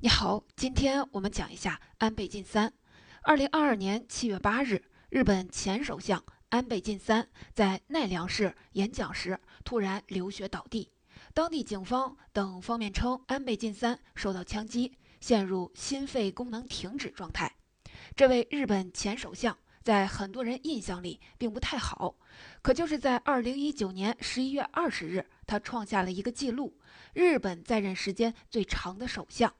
[0.00, 2.70] 你好，今天我们讲一下安倍晋三。
[3.22, 10.92] 二零二二年七月八日，日本前首相安倍晋三在奈良市演讲时突然流血倒地，
[11.32, 17.56] 当地警方等方面称安倍晋三受到枪击，陷入心肺功能停止状态。
[18.14, 22.16] 这位日本前首相在很多人印象里并不太好，
[22.60, 26.78] 可就是在二零一九年十一月二十日，他创下了一个纪录：
[27.14, 29.50] 日本在任时间最长的首相。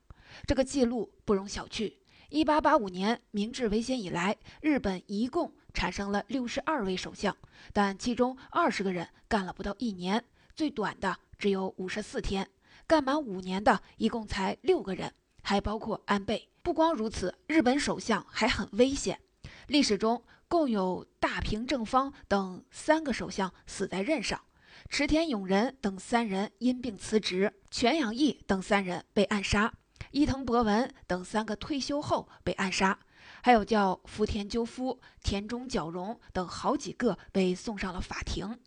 [0.45, 1.95] 这个记录不容小觑。
[2.29, 7.37] 一八八五年明治维新以来，日本一共产生了六十二位首相，
[7.73, 12.45] 但其中二十个人干了不到一年，最短的只有五十四天；
[12.87, 16.49] 干满五年的一共才六个人，还包括安倍。
[16.63, 19.21] 不光如此，日本首相还很危险。
[19.69, 24.41] 历史中共有大平正方等三个首相死在任上，
[24.89, 29.73] 池田勇人等三人因病辞职，泉养义等三人被暗杀。
[30.17, 32.99] 伊藤博文等三个退休后被暗杀，
[33.43, 38.59] 还有叫福田赳夫、田中角荣等好几个被送上了法庭。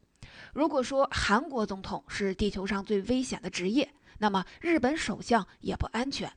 [0.53, 6.31] 如果说韩国总统是地球上最危险的职业，那么日本首相也不安全。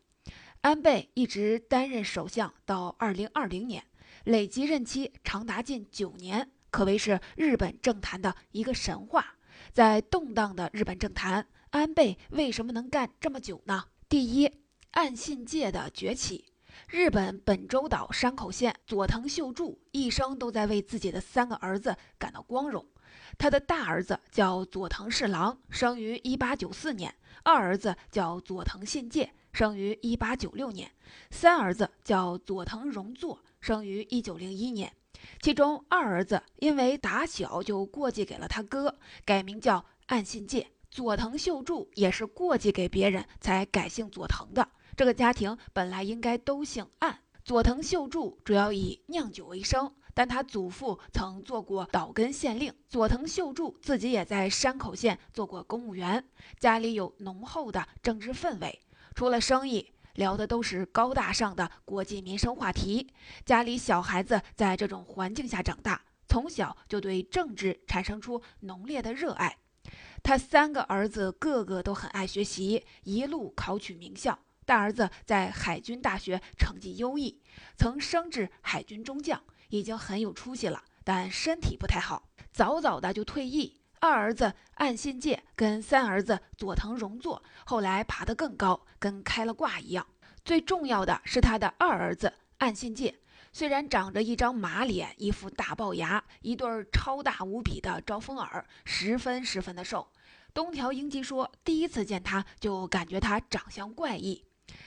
[0.62, 3.84] 安倍一直担任首相到二零二零年，
[4.24, 9.34] 累计任期长达近九年，可谓是日本政坛的一个神话。
[9.74, 13.84] 在动荡的日本政坛，安倍为什么能干这么久呢？
[14.08, 14.61] 第一。
[14.92, 16.44] 岸信介的崛起。
[16.88, 22.86] 日本本州岛山口县佐藤秀助一生都在为自己的三个儿子感到光荣。
[23.38, 27.10] 他的大儿子叫佐藤侍郎，生于1894年；
[27.42, 30.88] 二儿子叫佐藤信介，生于1896年；
[31.30, 34.92] 三儿子叫佐藤荣作，生于1901年。
[35.40, 40.68] 其中二儿子因为打小就过继给了他哥，改名叫岸信介。
[40.90, 44.68] 佐藤秀助也是过继给别人才改姓佐藤的。
[44.96, 47.18] 这个家庭本来应该都姓岸。
[47.44, 52.72] 佐藤秀助主要以酿酒为生，但他祖父曾做过岛根县令。
[52.88, 56.24] 佐藤秀助自己也在山口县做过公务员，
[56.60, 58.80] 家里有浓厚的政治氛围。
[59.14, 63.08] 除了生意，聊的都是高大上的国际民生话题。
[63.44, 69.58] 家里小孩子在这种环境下长大，从小就对政治产生出浓烈的热爱。
[70.22, 74.38] 他三个儿子个个都很爱学习，一路考取名校。
[74.72, 77.38] 大儿子在海军大学成绩优异，
[77.76, 79.38] 曾升至海军中将，
[79.68, 83.82] 已经很有出息了，但身体不太好，早早的就退役。
[84.00, 90.06] 二儿子岸信介跟三儿子佐藤荣作后来爬得更高，跟开了挂一样。
[90.42, 93.14] 最重要的是他的二儿子岸信介，
[93.52, 100.08] 虽然长着一张马脸，一副大龅牙，一对超大无比的招风耳，十分十分的瘦。
[100.54, 104.42] 东条英机说，第一次见他就感觉他长相怪异。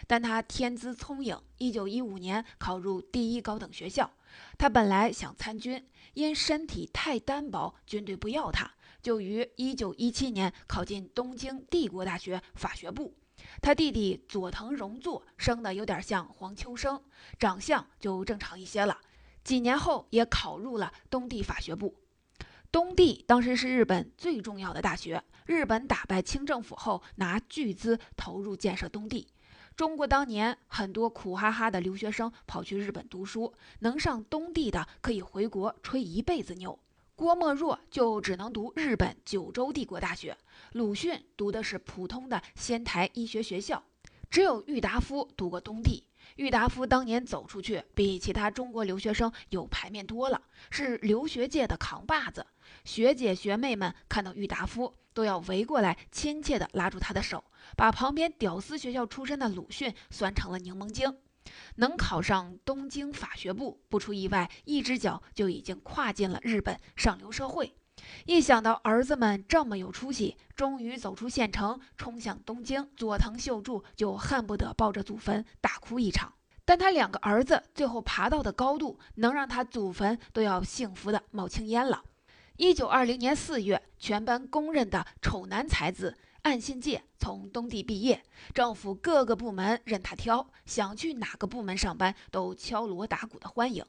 [0.08, 4.12] 但他天资聪颖，一九一五年考入第一高等学校。
[4.58, 8.72] 他本来想参军，因身体太单薄，军队不要他，
[9.02, 13.16] 就于一九一七年考进东京帝国大学法学部。
[13.62, 17.02] 他弟弟佐藤荣作生的有点像黄秋生，
[17.40, 19.00] 长相就正常一些了。
[19.44, 21.96] 几年后也考入了东帝法学部。
[22.72, 29.28] 东帝当时是日本最重要的大学，日本打败清政府后，拿巨资投入建设东帝。
[29.76, 36.80] 中国当年很多苦哈哈的留学生跑去日本读书，能上东帝的可以回国吹一辈子牛。
[37.14, 40.38] 郭沫若就只能读日本九州帝国大学，
[40.72, 43.84] 鲁迅读的是普通的仙台医学学校，
[44.30, 46.08] 只有郁达夫读过东帝。
[46.38, 50.42] 郁达夫当年走出去，比其他中国留学生有排面多了，
[50.72, 52.46] 是留学界的扛把子。
[52.86, 54.94] 学姐学妹们看到郁达夫。
[55.16, 57.44] 都要围过来，亲切地拉住他的手，
[57.76, 61.18] 把旁边屌丝学校出身的鲁迅酸成了柠檬精。
[61.78, 67.76] 能考上东京法学部，不出意外，一只脚就已经跨进了日本上流社会。
[68.26, 76.34] 一想到儿子们这么有出息，终于走出县城，冲向东京，佐藤秀助就恨不得抱着祖坟大哭一场。
[76.66, 82.04] 但他两个儿子最后爬到的高度，能让他祖坟都要幸福的冒青烟了。
[82.58, 88.24] 一九二零年四月，全班公认的丑男才子岸信介从东帝毕业，
[88.54, 93.84] 政府各个部门任他挑，想去哪个部门上班都敲锣打鼓的欢迎。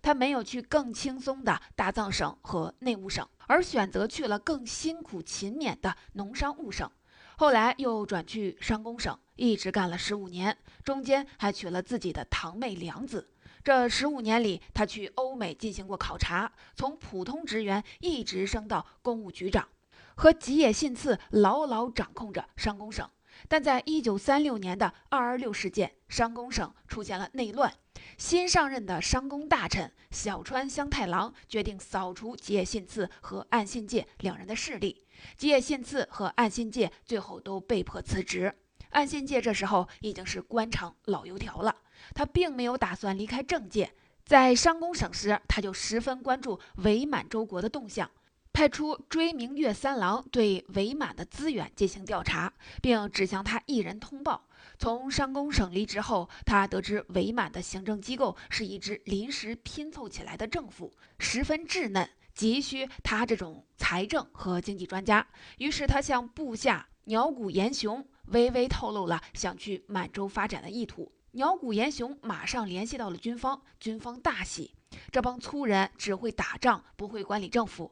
[0.00, 6.88] 他没有去更轻松的大藏省和内务省，而选择去了更辛苦勤勉的农商务省。
[7.36, 13.31] 后来又转去商工省，一直干了十五年，中间还娶了自己的堂妹良子。
[13.64, 19.68] 这十五年里，他去欧美进行过考察，从普通职员一直升到公务局长，
[20.16, 23.08] 和吉野信次牢牢掌控着商工省。
[23.48, 27.72] 但在一九三六年的二二六事件，商工省出现了内乱。
[28.18, 35.04] 新上任的商工大臣小川香太郎决定扫除吉野信次和岸信介两人的势力。
[35.36, 38.52] 吉野信次和岸信介最后都被迫辞职。
[38.90, 41.74] 岸信介这时候已经是官场老油条了，
[42.14, 43.92] 他并没有打算离开政界。
[44.24, 48.10] 在商工省时，他就十分关注伪满洲国的动向。
[48.52, 52.52] 派出追明月三郎对伪满的资源进行调查，
[52.82, 54.46] 并只向他一人通报。
[54.78, 65.26] 从商工省离职后，他得知伪满的行政机构是一支临时拼凑起来的政府，十分稚嫩，急需他这种财政和经济专家。
[65.56, 71.10] 于是他向部下鸟谷岩雄微微透露了想去满洲发展的意图。
[71.34, 74.70] 鸟谷岩雄马上联系到了军方，军方大喜。
[75.10, 77.90] 这帮粗人只会打仗，不会管理政府。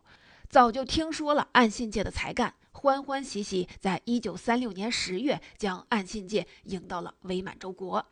[0.51, 8.05] 早就听说了岸信介的才干，欢欢喜喜在一九三六年十月将岸信介迎到了伪满洲国。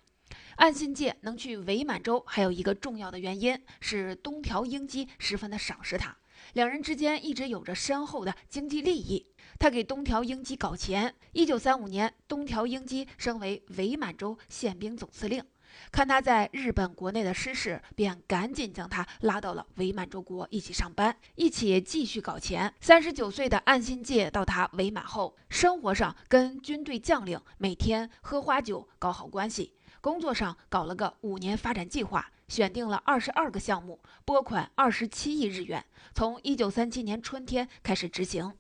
[0.57, 6.17] 岸信介能去伪满洲，还有一个重要的原因是东条英机十分的赏识他，
[6.55, 9.27] 两人之间一直有着深厚的经济利益。
[9.59, 11.15] 他给东条英机搞钱。
[11.33, 15.45] 一九三五年，东条英机升为伪满洲宪兵总司令。
[15.93, 22.73] 看他在日本国内的失势，便赶紧将他拉到了伪满洲国一起上班，一起继续搞钱。
[22.81, 35.85] 三十九岁的岸信介到他伪满后，生活上跟军队将领每天喝花酒，搞好关系；工作上搞了个五年发展计划，选定了二十二个项目，拨款二十七亿日元，
[36.15, 38.53] 从一九三七年春天开始执行。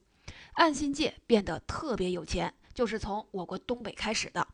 [0.59, 4.45] 岸信介变得特别有钱，就是从我国东北开始的。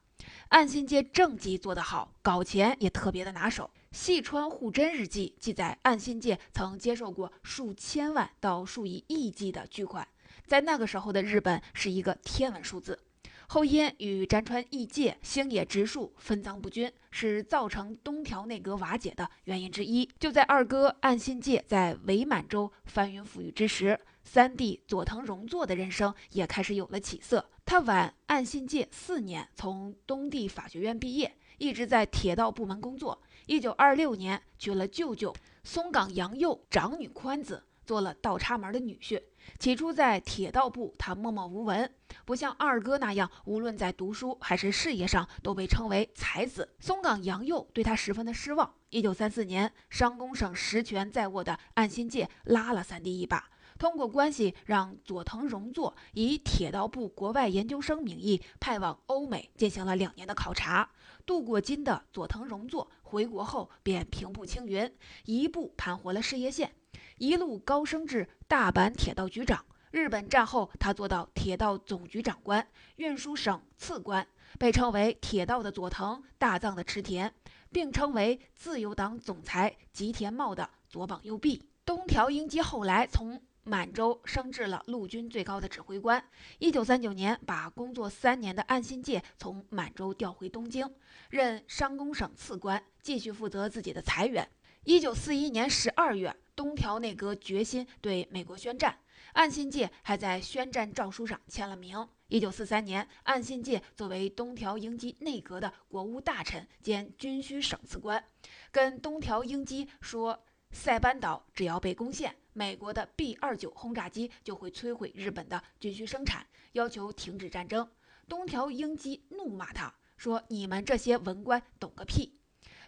[0.50, 3.70] 岸信介政绩做得好，搞钱也特别的拿手。
[3.90, 10.06] 细川户真日记记载，岸信介曾接受过数千万到数以亿计的巨款，
[10.46, 13.00] 在那个时候的日本是一个天文数字。
[13.46, 20.06] 后因与詹川义介、星野直树分赃不均，是造成东条内阁瓦解的原因之一。
[20.18, 27.48] 就在二哥岸信介在伪满洲翻云覆雨之时，三弟佐藤荣作的人生也开始有了起色。
[27.64, 33.22] 他晚岸信介四年从东地法学院毕业，一直在铁道部门工作。
[33.46, 39.22] 一九二六年娶了舅舅松冈洋佑长女宽子，做了倒插门的女婿。
[39.58, 41.90] 起初在铁道部，他默默无闻，
[42.24, 46.74] 不像二哥那样，无论在读书还是事业上都被称为才子。
[46.80, 48.74] 松冈洋佑对他十分的失望。
[48.88, 53.50] 一九三四年，商工省实权在握的岸信介拉了三弟一把。
[53.78, 60.88] 通过关系，让佐藤荣作以铁道部国外研究生名义派往欧美进行了两年的考察。
[61.26, 64.90] 镀过金的佐藤荣作回国后便平步青云，
[65.24, 66.72] 一步盘活了事业线，
[67.18, 69.64] 一路高升至大阪铁道局长。
[69.90, 72.66] 日本战后，他做到铁道总局长官、
[72.96, 74.26] 运输省次官，
[74.58, 77.32] 被称为“铁道的佐藤，大藏的池田”，
[77.70, 81.62] 并称为自由党总裁吉田茂的左膀右臂。
[81.84, 86.22] 东条英机后来从满洲升至了陆军最高的指挥官。
[86.58, 90.88] 一九三九年，把工作三年的岸信介从满洲调回东京，
[91.30, 94.48] 任商工省次官，继续负责自己的财源。
[94.84, 98.98] 一九四一年十二月，东条内阁决心对美国宣战，
[99.32, 102.06] 岸信介还在宣战诏书上签了名。
[102.28, 108.22] 一九四三年，岸信介作为东条英机内阁的国务大臣兼军需省次官，
[108.70, 110.44] 跟东条英机说。
[110.74, 117.88] 塞班岛只要被攻陷，美国的 B 二九轰炸机就会摧毁日本的军需生产，要求停止战争。
[118.28, 122.40] 东条英机怒骂他说：“你们这些文官懂个屁！”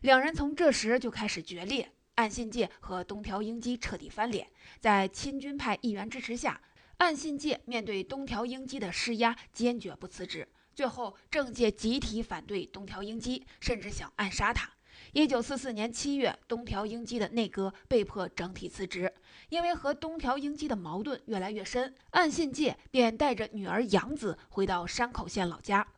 [0.02, 1.92] 两人从这时就开始决裂。
[2.16, 4.50] 岸信介和东条英机彻底翻脸，
[4.80, 6.60] 在亲军派议员支持下，
[6.96, 10.48] 岸信介面对东条英机的施压，坚决不辞职。
[10.74, 14.75] 最后，政界集体反对东条英机，甚至想暗杀他。
[15.16, 19.10] 一九四四年七月，东条英机的内阁被迫整体辞职，
[19.48, 25.88] 因为和东条英机的矛盾越来越深，岸信介便带着女儿杨子回到山口县老家。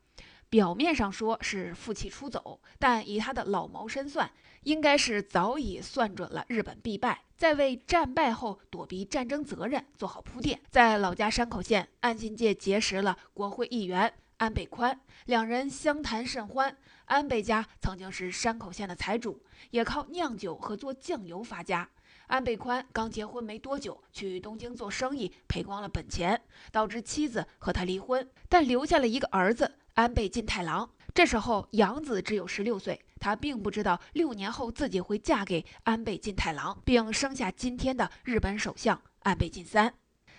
[0.49, 4.31] 表面上说是负气出走，但以他的老谋深算，
[4.63, 10.61] 应该是早已算准了日本必败，在为战败后躲避战争责任做好铺垫。
[10.71, 16.77] 在老家山口县，岸信介结识了国会议员安倍宽，两人相谈甚欢。
[17.07, 21.89] 安倍家曾经是山口县的财主，也靠酿酒和做酱油发家。
[22.29, 26.41] 安倍宽刚结婚没多久，去东京做生意赔光了本钱，
[26.71, 30.89] 导致妻子和他离婚，但留下了一个儿子安倍晋太郎。
[31.15, 39.95] 这时候养子只有十六岁，他并不知道六年后自己会嫁给安倍晋太郎，并生下今天的日本首相安倍晋三。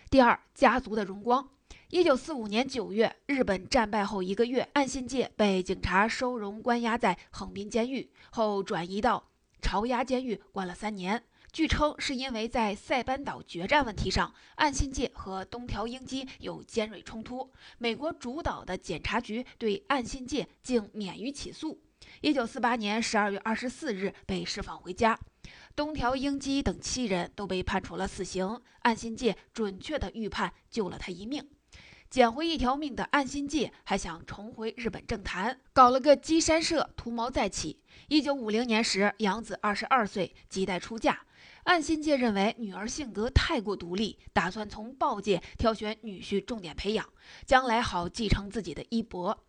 [0.09, 1.49] 第二，家族的荣光。
[1.91, 11.23] 一九四五年九月，日本战败后一个月，岸信介被警察收容关押在横滨监狱，后转移到朝鸭监狱关了三年。
[11.51, 21.81] 据称是因为在塞班岛决战问题上，岸信介和东条英机有尖锐冲突，美国主导的检察局对岸信介竟免于起诉。
[22.21, 25.19] 一九四八年十二月二十四日被释放回家。
[25.75, 31.43] 东条英机等七人都被判处了死刑，岸信介准确的预判救了他一命。
[32.09, 37.79] 捡回一条命的岸信介还想重回日本政坛，搞了个基山社，图谋再起。
[38.07, 41.21] 一九五零年时，养子二十二岁，亟待出嫁。
[41.65, 47.07] 岸信介认为女儿性格太过独立，打算从报界挑选女婿，重点培养，
[47.45, 49.45] 将来好继承自己的衣钵。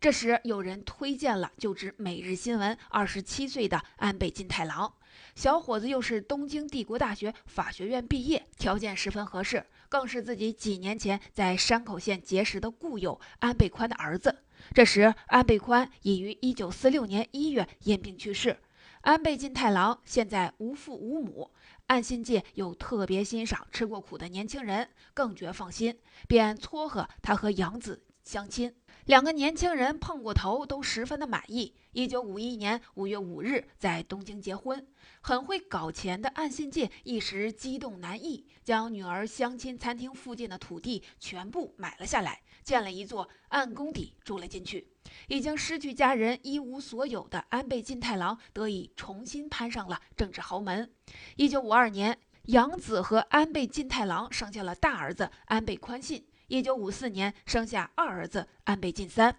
[0.00, 4.92] 这时，有人推荐了就职每日新闻二十七岁的安倍晋太郎。
[5.34, 14.42] 小伙子又是东京帝国大学法学院毕业，条件十分合适，更是自己几年前在山口县结识的故友安倍宽的儿子。
[14.72, 18.56] 这时，安倍宽已于一九四六年一月因病去世。
[19.02, 21.50] 安倍晋太郎现在无父无母，
[21.88, 28.74] 岸信介又特别欣赏吃过苦的年轻人，更觉放心，便撮合他和养子相亲。
[29.06, 31.74] 两个年轻人碰过头，都十分的满意。
[31.92, 34.86] 一九五一年五月五日，在东京结婚。
[35.20, 44.88] 很会搞钱的岸信介一时激动难抑，将女儿相亲餐厅附近的土地全部买了下来，建了一座暗宫邸住了进去。
[45.28, 50.90] 已经失去家人、一无所有的安倍晋太郎得以重新攀上了政治豪门。
[51.36, 56.26] 一九五二年，养子和安倍晋太郎生下了大儿子安倍宽信。
[56.48, 59.34] 一九五四年生下二儿子安倍晋三。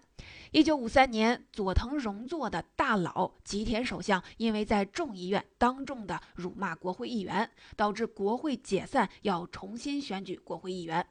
[0.50, 11.06] 一九五三年，佐藤荣作的大佬吉田首相因为在众议院当众的辱骂国会议员，导致国会解散，要重新选举国会议员。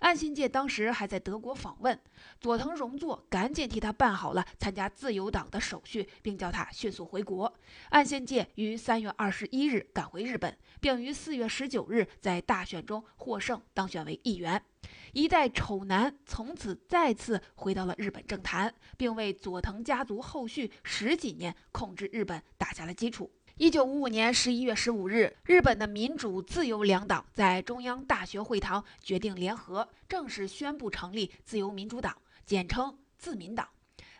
[0.00, 1.98] 岸信介当时还在德国访问，
[2.38, 7.52] 佐藤荣作赶紧替他办好了参加自由党的手续，并叫他迅速回国。
[7.88, 14.62] 岸信介于三月二十一日赶回日本，并于四月十九日在大选中获胜，当选为议员。
[15.12, 23.30] 一代丑男从此再次回到了日本政坛，并为佐藤家族后续十几年控制日本打下了基础。
[23.56, 33.68] 一九五五年十一月十五日，日本的民主自由两党在中央大学会堂决定联合，正式宣布成立自由民主党，简称自民党。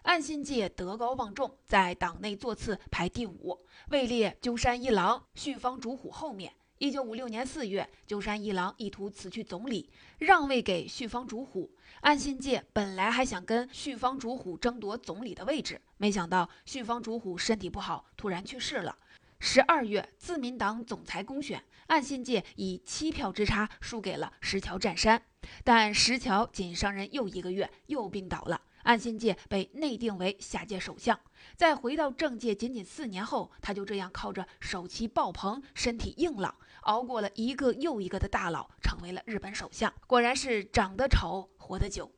[0.02, 3.59] 岸信介德高望重，在党内座次排第五，
[3.90, 6.52] 位列鸠山一郎、旭方竹虎后面。
[6.82, 11.70] 一九五六年四月，鸠山一郎意图辞去总理，让位给旭方竹虎。
[12.00, 18.96] 岸信介本来还想跟旭方竹虎争夺总理的位置，没想到旭方竹虎身体不好，突然去世了。
[19.40, 25.22] 十二月，自民党总裁公选，岸信介以七票之差输给了石桥战山。
[25.62, 28.58] 但石桥仅上任又一个月，又病倒了。
[28.84, 31.20] 岸信介被内定为下届首相，
[31.54, 39.92] 在回到政界仅仅四年后，他就这样靠着手气爆棚、身体硬朗，熬过了一个又一个的大佬，成为了日本首相。
[40.06, 42.10] 果然是长得丑，活得久。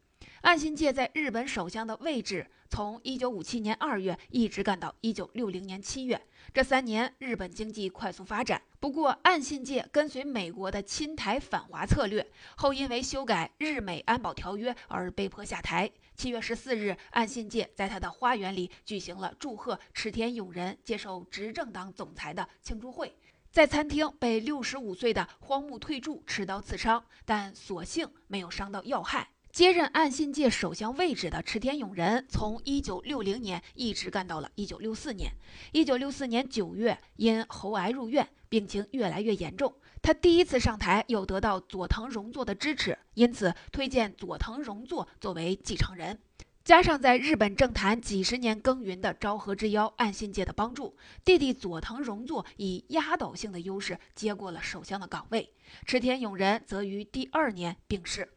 [0.43, 6.21] 岸信介在日本首相的位置，从1957年2月一直干到1960年7月。
[6.53, 8.61] 这三年，日本经济快速发展。
[8.81, 12.27] 不过，岸信介跟随美国的亲台反华策略，
[12.57, 15.89] 后因为修改日美安保条约而被迫下台。
[16.17, 23.15] 7月14日，岸信介在他的花园里举行了祝贺池田勇人接受执政党总裁的庆祝会。
[23.53, 29.29] 在餐厅被65岁的荒木退助持刀刺伤，但所幸没有伤到要害。
[29.51, 35.33] 接任岸信介首相位置的池田勇人，从1960年一直干到了1964年。
[35.75, 39.75] 1964年9月，因喉癌入院，病情越来越严重。
[40.01, 46.19] 他第一次上台，又得到佐藤荣作的支持，因此推荐佐藤荣作作为继承人。
[46.65, 55.53] 加上在日本政坛几十年耕耘的昭和之妖岸信介的帮助，弟弟佐藤荣作以压倒性的优势接过了首相的岗位。
[55.85, 58.33] 池田勇人则于第二年病逝。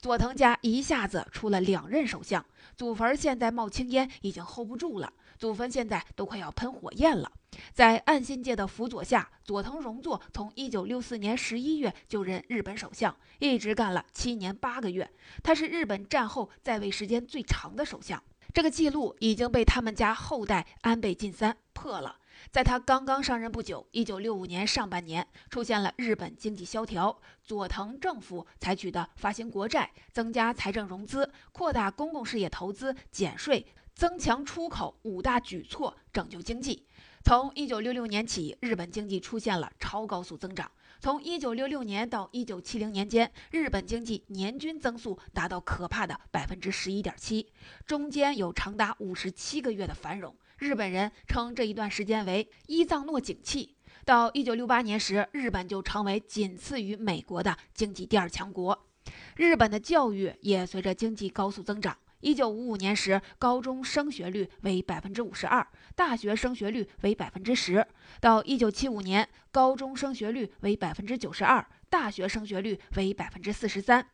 [0.00, 2.44] 佐藤家一下子出了两任首相，
[2.76, 5.12] 祖坟现在冒青烟，已经 hold 不住了。
[5.38, 7.32] 祖坟现在都快要喷火焰了。
[7.72, 15.10] 在岸信介的辅佐下，佐藤荣作从1964年11月就任日本首相，一直干了七年八个月。
[15.42, 22.18] 他是日本战后在位时间最长的首相，这个记录已经被他们家后代安倍晋三破了。
[22.52, 33.66] 在他刚刚上任不久，一九六五年上半年出现了日本经济萧条，佐藤政府采取的发行国债、增加财政融资、扩大公共事业投资、减税、
[33.98, 36.86] 增强出口五大举措拯救经济。
[37.24, 40.70] 从1966年起，日本经济出现了超高速增长。
[41.00, 47.48] 从1966年到1970年间，日本经济年均增速达到可怕的百分之十一点七，
[47.86, 50.36] 中间有长达五十七个月的繁荣。
[50.58, 53.74] 日本人称这一段时间为“伊藏诺景气”。
[54.06, 58.86] 到1968年时，日本就成为仅次于美国的经济第二强国。
[59.34, 61.98] 日本的教育也随着经济高速增长。
[62.20, 67.86] 一九五五年时，高中升学率为百分之五十二，大学升学率为百分之十。
[68.20, 74.04] 到一九七五年，高中升学率为百分之九十二，大学升学率为百分之四十三。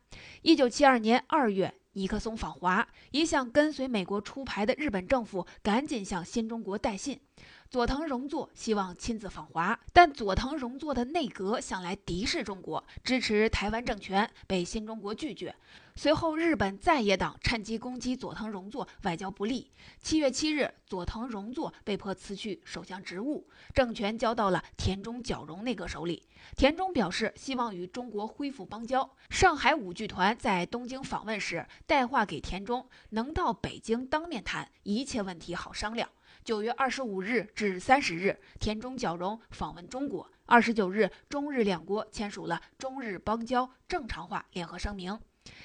[0.43, 7.19] 一九七二年二月，尼克松访华，一向跟随美国出牌的日本政府赶紧向新中国带信。
[7.75, 15.53] 佐藤荣作希望亲自访华，但佐藤荣作的内阁向来敌视中国，支持台湾政权，被新中国拒绝。
[15.97, 19.73] 随后，日本在野党趁机攻击佐藤荣作外交不利。
[20.01, 26.23] 七月七日，佐藤荣作被迫辞去首相职务，政权交到了田中角荣内阁手里。
[26.57, 29.11] 田中表示希望与中国恢复邦交。
[29.31, 36.09] 上海舞剧团在东京访问时带话给田中，能到北京当面谈，一切问题好商量。
[36.45, 40.31] 九月二十五日至三十日，田中角荣访问中国。
[40.45, 45.19] 二十九日，中日两国签署了中日邦交正常化联合声明。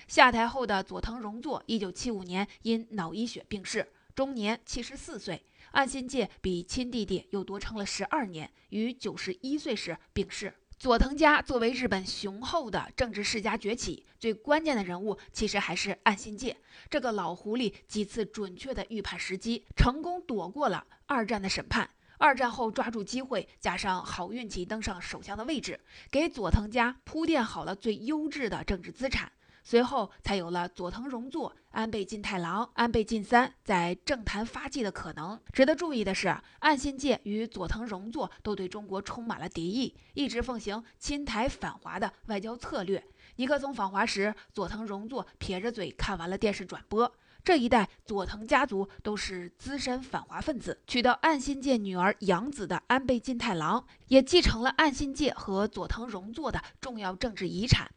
[0.08, 5.44] 下台后的佐藤荣作，一九七五年因脑溢血病逝，终年七十四岁。
[5.72, 10.54] 岸信介比亲弟弟又多撑了十二年，于九十一岁时病逝。
[10.80, 16.56] 佐藤家作为日本雄厚的政治世家崛起，最关键的人物其实还是岸信介。
[16.90, 21.90] 这个老狐狸几次准确的预判时机，成功躲过了二战的审判。
[22.18, 25.78] 二战后抓住机会，加上好运气登上首相的位置，
[26.10, 29.30] 给佐藤家铺垫好了最优质的政治资产。
[29.70, 35.40] 随后才有了佐藤荣作、安倍晋太郎、安倍晋三在政坛发迹的可能。
[35.54, 43.04] 值得注意的是，岸信介与佐藤荣作都对中国充满了敌意，一直奉行亲台反华的外交策略。
[43.36, 47.14] 尼克松访华时，佐藤荣作撇着嘴看完了电视转播。
[47.44, 50.82] 这一代佐藤家族都是资深反华分子。
[50.88, 57.88] 娶到岸信介女儿养子的安倍晋太郎，也继承了岸信介和佐藤荣作的重要政治遗产。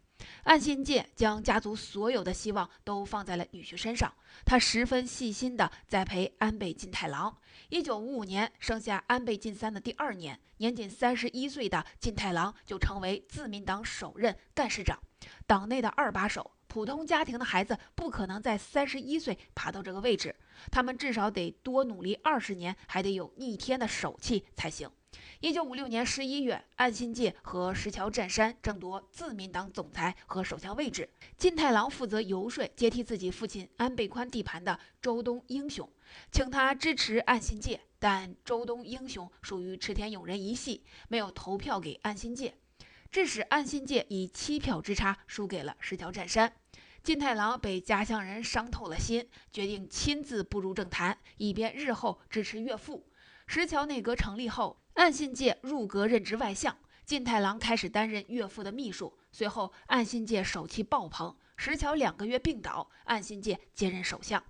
[0.44, 4.12] 岸信介将家族所有的希望都放在了女婿身上，
[4.44, 7.36] 他十分细心地栽培安倍晋太郎。
[7.68, 14.98] 一九五五年生下安倍晋三的第二年，年仅三十一岁的晋太郎就成为自民党首任干事长，
[15.46, 16.50] 党内的二把手。
[16.68, 20.34] 普通家庭的孩子不可能在三十一岁爬到这个位置，
[20.70, 24.90] 他们至少得多努力二十年，还得有逆天的手气才行。
[25.40, 31.10] 一九五六年十一月，岸信介和石桥镇山争夺自民党总裁和首相位置。
[31.36, 35.88] 金太郎负责游说接替自己父亲安倍宽地盘的周东英雄，
[36.30, 42.54] 请他支持岸信介，但周东英雄属于池田勇人一系，没有投票给岸信介，
[43.10, 46.52] 致使岸信介以七票之差输给了石桥占山。
[47.02, 53.04] 金太郎被家乡人伤透了心，决定亲自步入政坛，以便日后支持岳父。
[53.48, 59.18] 石桥内阁成立后，岸信介入阁任职外相，金太郎开始担任岳父的秘书。
[59.32, 64.42] 随后，岸信介手气爆棚，石桥两个月病倒，岸信介接任首相。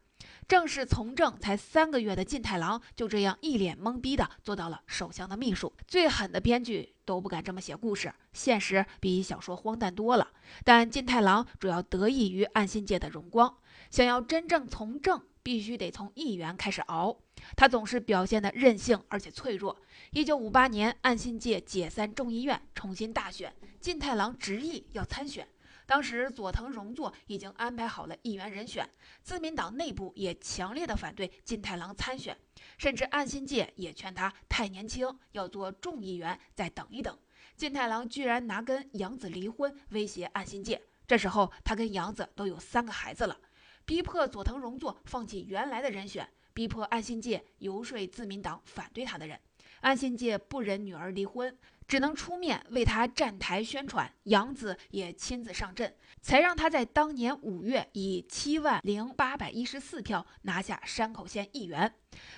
[0.49, 5.73] 正式从政才三个月的金太郎，就这样一脸懵逼的做到了首相的秘书。
[5.87, 10.29] 最狠的编剧都不敢这么写故事，现实比小说荒诞多了。
[10.65, 13.57] 但金太郎主要得益于岸信介的荣光。
[13.91, 17.19] 想要真正从政，必须得从议员开始熬。
[17.57, 19.77] 他总是表现得任性而且脆弱。
[20.11, 25.47] 一九五八年，岸信介解散众议院，重新大选，金太郎执意要参选。
[25.85, 28.89] 当时佐藤荣作已经安排好了议员人选，
[29.23, 32.37] 自民党内部也强烈的反对金太郎参选，
[32.79, 37.19] 甚至岸信介也劝他太年轻，要做众议员，再等一等。
[37.57, 40.81] 金太郎居然拿跟杨子离婚，威胁岸信介。
[41.07, 43.37] 这时候他跟杨子都有三个孩子了，
[43.85, 49.39] 逼迫佐藤荣作放弃原来的人选，逼迫岸信介游说自民党反对他的人。
[49.81, 51.57] 岸信介不忍女儿离婚。
[51.89, 61.93] 只能出面为他站台宣传，杨子也亲自上阵，才让他在当年五月以七万零八百一十四票拿下山口县议员。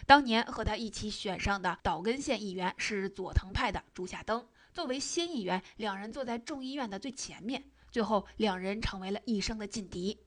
[0.07, 7.63] 当年和他一起选上的岛根县议员是佐藤派的竹下登，作为新议员，两人坐在众议院的最前面。
[7.93, 10.19] 最后，两人成为了一生的劲敌。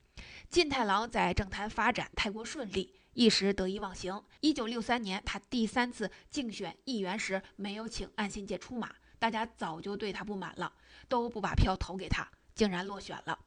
[0.50, 4.22] 近太郎在政坛发展太过顺利，一时得意忘形。
[4.42, 8.94] 一九六三年，他第三次竞选议员时，没有请岸信介出马。
[9.18, 10.72] 大家早就对他不满了，
[11.10, 13.40] 都不把票投给他，竟然落选了。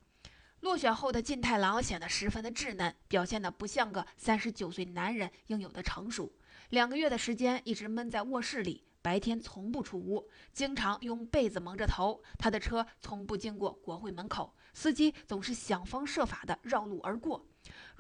[0.62, 6.32] 落选后的金太郎显得十分的稚嫩，表现的不像个三十九岁男人应有的成熟。
[6.70, 12.20] 两个月的时间一直闷在卧室里，白天从不出屋，经常用被子蒙着头。
[12.36, 17.46] 他的车从不经过国会门口，司机总是想方设法的绕路而过。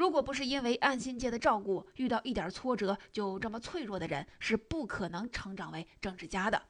[0.00, 6.62] 如果不是因为岸信介的照顾，遇到一点挫折就这么脆弱的人是不可能成长为政治家的。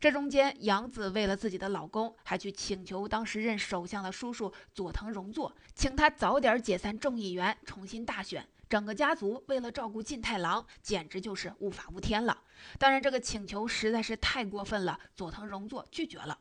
[0.00, 8.44] 这中间，杨子为了自己的老公，还去请求当时任首相的叔叔佐藤荣作，请他早点解散众议员，重新大选。
[8.68, 12.36] 整个家族为了照顾晋太郎，简直就是无法无天了。
[12.80, 16.36] 当然，这个请求实在是太过分了，佐藤荣作拒绝了。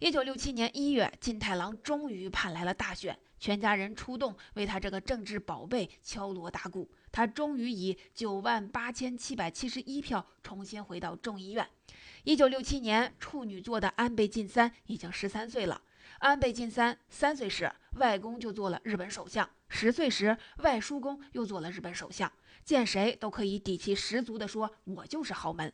[0.00, 11.68] 一九六七年一月，晋太郎终于盼来了大选，全家人出动为他这个政治宝贝敲锣打鼓，他终于以九万八千七百七十一票重新回到众议院。
[12.24, 15.80] 一九六七年，处女座的安倍晋三已经十三岁了。
[16.18, 22.30] 安倍晋三三岁时，外公就做了日本首相；十岁时，外叔公又做了日本首相。
[22.64, 25.72] 见谁都可以底气十足地说：“我就是豪门。”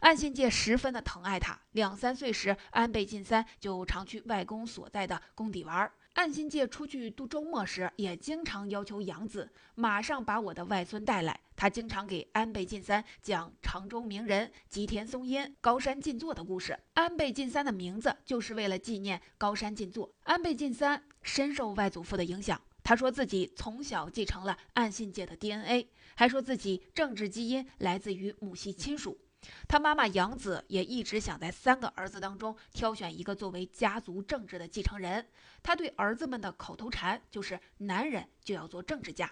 [0.00, 1.58] 岸信介十分的疼爱他。
[1.72, 5.90] 两三岁时，安倍晋三就常去外公所在的工地玩。
[6.18, 11.38] 岸信介出去度周末时，也经常要求杨子马上把我的外孙带来。
[11.54, 16.76] 他经常给安倍晋三讲常州名人吉田松阴、高山进作的故事。
[16.94, 20.12] 安倍晋三的名字就是为了纪念高山进作。
[20.24, 29.16] 安倍晋三深受外祖父的影响，他说自己从小继承了岸信介的 DNA，还说自己政治基因来自于母系亲属。
[29.66, 35.28] 他妈妈杨子也一直想在三个儿子当中挑选一个作为家族政治的继承人。
[35.62, 39.30] 他对儿子们的口头禅就是“男人就要做政治家”。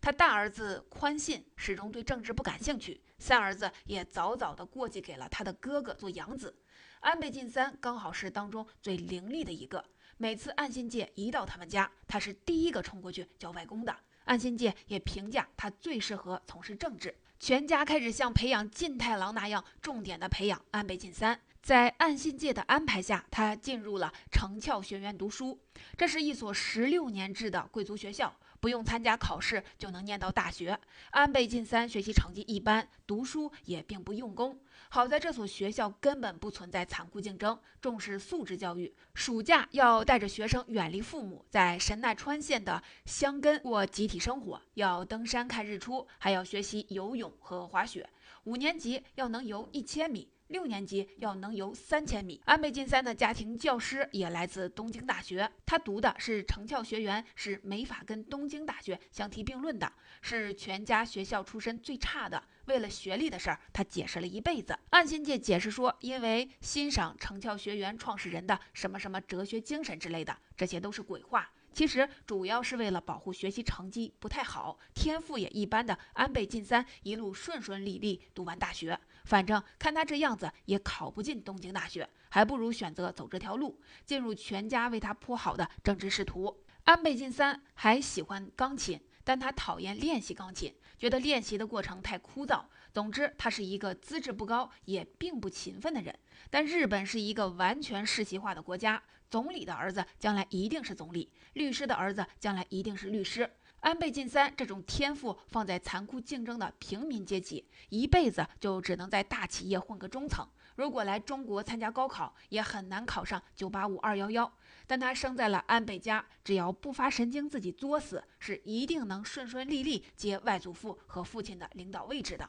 [0.00, 6.56] 他大儿子宽信始终对政治不感兴趣，三儿子也早早地过继给了他的哥哥做养子。
[7.00, 9.84] 安倍晋三刚好是当中最伶俐的一个。
[10.16, 13.96] 每次岸信介一到他们家，他是第一个冲过去叫外公的。
[14.24, 17.16] 岸信介也评价他最适合从事政治。
[17.40, 21.40] 全家开始像培养进太郎那样重点的培养安倍晋三。
[21.62, 25.60] 在岸信介的安排下，他进入了成翘学院读书。
[25.96, 30.78] 这是一所十六年制的贵族学校，不用参加考试就能念到大学。
[31.10, 34.58] 安倍晋三学习成绩一般，读书也并不用功。
[34.90, 38.94] 好在这所学校根本不存在残酷竞争，重视素质教育。
[39.12, 48.08] 暑假要带着学生远离父母，在神奈川县的乡根过集体生活，要登山看日出，还要学习游泳和滑雪。
[48.44, 50.26] 五年级要能游一千米。
[50.48, 52.40] 六年级要能游三千米。
[52.44, 62.42] 安倍晋三的家庭教师也来自东京大学，他读的是成教学员，是没法跟东京大学相提并论的，是全家学校出身最差的。
[62.64, 64.78] 为了学历的事儿，他解释了一辈子。
[64.90, 71.50] 岸信介解释说，因为欣赏成教学员创始人的什么什么哲学精神之类的，这些都是鬼话。
[71.74, 78.98] 其实主要是为了保护学习成绩不太好、天赋也一般的安倍晋三一路顺顺利利读完大学。
[79.28, 86.64] 反正看他这样子也考不进东京大学，还不如选择走这条路，进入全家为他铺好的政治仕途。
[86.84, 92.64] 安倍晋三还喜欢钢琴，但他讨厌练习钢琴，觉得练习的过程太枯燥。
[92.94, 96.18] 总之，他是一个资质不高也并不勤奋的人。
[96.48, 99.02] 但日本是一个完全世袭化的国家。
[99.30, 103.50] 总理的儿子将来一定是总理，律师的儿子将来一定是律师。
[103.80, 110.46] 安倍晋三这种天赋放在残酷竞争的平民阶级，一辈子就只能在大企业混个中层。
[110.74, 114.52] 如果来中国参加高考，也很难考上九八五二幺幺。
[114.86, 122.48] 但他生在了安倍家，只要不发神经自己作死，是一定能顺顺利利接外祖父和父亲的领导位置的。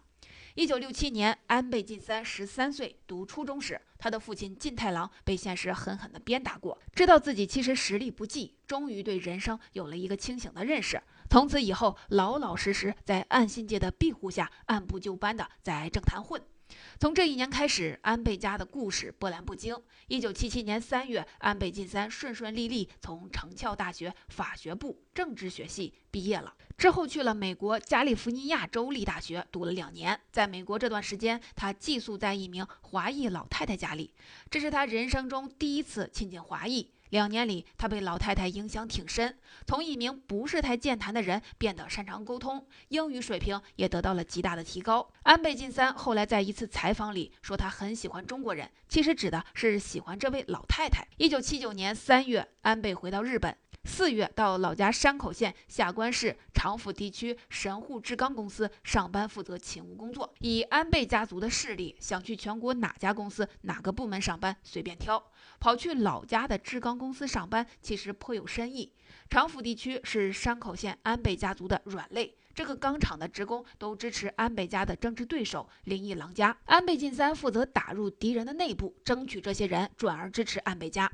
[0.55, 11.01] 一九六七年，安倍晋三十三岁，读初中时，他的父亲晋太郎被现实狠狠地鞭打过，知道自己其实实力不济，终于对人生有了一个清醒的认识。
[11.29, 16.41] 从此以后，老老实实在岸信介的庇护下，按部就班地在政坛混。
[16.99, 19.75] 从这一年开始，安倍家的故事波澜不惊。
[20.07, 30.19] 一九七七年三月，安倍晋三顺顺利利从成翘大学法学部政治学系毕业了，之后去了美国加利福尼亚州立大学读了两年。
[30.31, 34.13] 在美国这段时间，他寄宿在一名华裔老太太家里，
[34.49, 36.91] 这是他人生中第一次亲近华裔。
[37.09, 45.11] 两年里，他被老太太影响挺深，从一名不是太健谈的人变得擅长沟通，英语水平也得到了极大的提高。
[45.23, 51.07] 安倍晋三后来在一次采访里说，他很喜欢中国人，其实指的是喜欢这位老太太。
[51.17, 53.55] 一九七九年三月，安倍回到日本。
[53.85, 60.31] 四月到老家山口县下关市长府地区神户制钢公司上班，负责勤务工作。
[60.39, 65.31] 以安倍家族的势力，想去全国哪家公司、哪个部门上班随便挑。
[65.59, 68.93] 跑去老家的制钢公司上班，其实颇有深意。
[69.29, 72.35] 长府地区是山口县安倍家族的软肋。
[72.55, 81.09] 这个钢厂的职工都支持安倍家的政治对手铃一郎家，安倍晋三负责打入敌人的内部，争取这些人转而支持安倍家。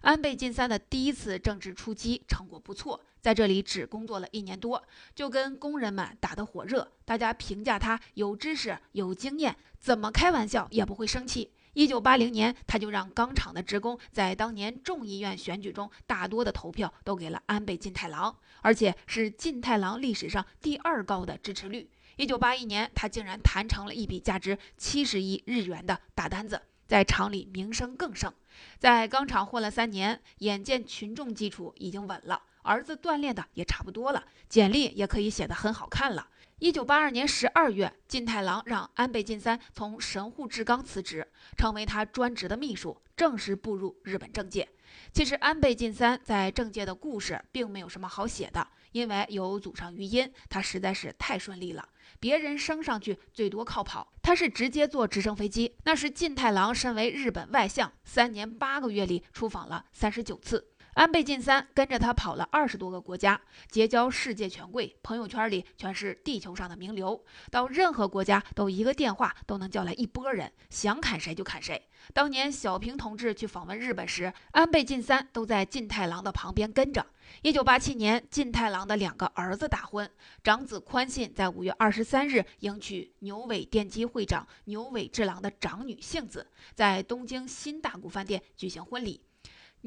[0.00, 4.82] 安倍晋三的第一次政治出击成果不错，在这里只工作了一年多，
[5.14, 11.52] 就跟工人们打得火热，大家评价他有知识、有经验，怎么开玩笑也不会生气。
[11.74, 21.88] 一九八零年，他就让钢厂的职工在当年众议院选举中大多的投票都给了安倍晋太郎，而且是晋太郎历史上第二高的支持率。
[22.16, 28.32] 一九八一年，他竟然谈成了一笔价值七十亿日元的大单子，在厂里名声更盛。
[28.78, 36.26] 在钢厂混了三年，眼见群众基础已经稳了，儿子锻炼的也差不多了，简历也可以写得很好看了。
[36.60, 41.24] 一九八二年十二月，晋太郎让安倍晋三从神户制钢辞职，
[41.56, 44.68] 成为他专职的秘书，正式步入日本政界。
[45.12, 51.88] 其实，安倍晋三在政界的故事并没有什么好写的，因为有祖上余荫，他实在是太顺利了。
[52.18, 55.76] 别人升上去最多靠跑，他是直接坐直升飞机。
[55.84, 60.72] 那是晋太郎身为日本外相，三年八个月里出访了三十九次。
[60.98, 67.24] 安倍晋三跟着他跑了二十多个国家，结交世界权贵，朋友圈里全是地球上的名流。
[67.52, 71.80] 到任何国家都一个电话都能叫来一波人，想砍谁就砍谁。
[72.12, 77.06] 当年小平同志去访问日本时，安倍晋三都在晋太郎的旁边跟着。
[77.42, 80.10] 一九八七年，晋太郎的两个儿子大婚，
[80.42, 89.20] 长子宽信在五月二十三日迎娶牛尾电机会长牛尾治郎的长女幸子，在东京新大谷饭店举行婚礼。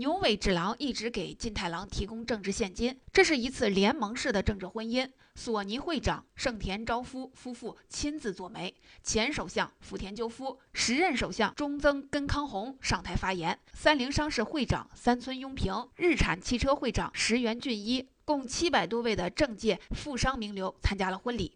[0.02, 5.08] 牛尾治郎一直给晋太郎提供政治现金，这是一次联盟式的政治婚姻。
[5.36, 21.56] 索尼会长盛田昭夫夫妇亲自做媒，前首相福田赳夫、时任首相中曾根康弘上台发言，三菱商事会长三村庸平、日产汽车会长石原俊一，共七百多位的政界富商名流参加了婚礼。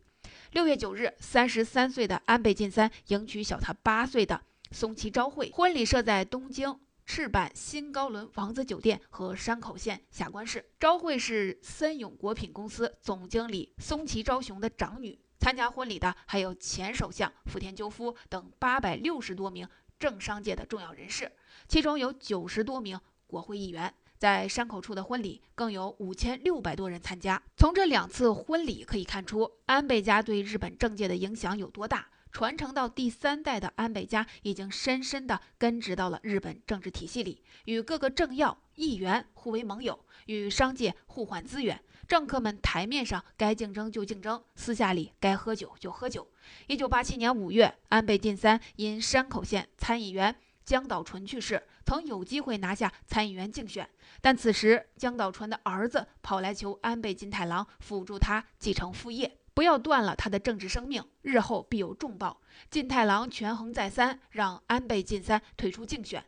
[0.52, 6.80] 六月九日，三十三岁的安倍晋三迎娶小他八岁的松崎昭惠，婚礼设在东京。
[7.06, 10.66] 赤坂新高轮王子酒店和山口县下关市。
[10.80, 15.18] 昭惠是森永果品公司总经理松崎昭雄的长女。
[15.40, 19.68] 参加婚礼的还有前首相福田赳夫等八百六十多名
[20.00, 21.32] 政商界的重要人士，
[21.68, 23.94] 其中有九十多名国会议员。
[24.18, 27.42] 在山口处的婚礼更有五千六百多人参加。
[27.58, 32.08] 从这两次婚礼可以看出，安倍家对日本政界的影响有多大。
[32.36, 41.82] 传承到第三代的安倍家已经深深地根植到了日本政治体系里，与各个政要、议员互为盟友，与商界互换资源。
[42.10, 46.28] 政客们台面上该竞争就竞争，私下里该喝酒就喝酒。
[46.68, 59.38] 一九八七年五月，安倍晋三因山口县参议员江岛纯去世，曾有机会拿下参议员竞选，但此时江岛纯的儿子跑来求安倍晋太郎辅助他继承父业。
[59.56, 62.42] 不要断了他的政治生命，日后必有重报。
[62.70, 66.24] 晋太郎权衡再三，让安倍晋三退出竞选。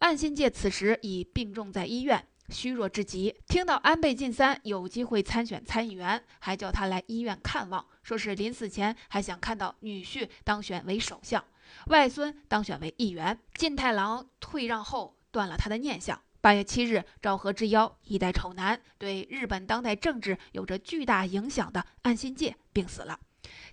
[0.00, 3.36] 岸信介此时已病重在医院，虚弱至极。
[3.46, 11.44] 听到安倍晋三有机会参选参议员，还叫他来医院看望，说是临死前还想看到女婿当选为首相，
[11.86, 13.38] 外孙当选为议员。
[13.54, 16.20] 晋太郎退让后，断了他的念想。
[16.42, 23.16] 八月七日，昭和之妖，一代丑男，对日本当代政治有着巨大影响的岸信介病死了。